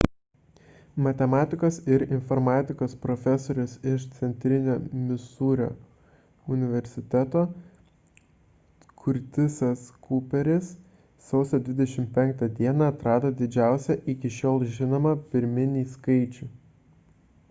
matematikos 1.05 1.75
ir 1.95 2.03
informatikos 2.15 2.95
profesorius 3.03 3.73
iš 3.91 4.05
centrinio 4.15 4.77
misūrio 5.09 5.67
universiteto 6.57 7.43
curtisas 9.03 9.85
cooperis 10.09 10.73
sausio 11.29 11.61
25 11.71 12.51
dieną 12.61 12.89
atrado 12.95 13.33
didžiausią 13.45 14.01
iki 14.17 14.35
šiol 14.41 14.69
žinomą 14.81 15.13
pirminį 15.35 15.89
skaičių 15.97 16.51